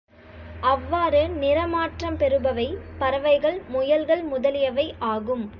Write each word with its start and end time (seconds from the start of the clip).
அவ்வாறு 0.63 1.29
நிற 1.33 1.67
மாற்றம் 1.67 2.17
பெறுபவை 2.17 2.67
பறவைகள், 2.99 3.59
முயல்கள் 3.67 4.23
முதலியவை 4.23 4.87
ஆகும். 5.09 5.45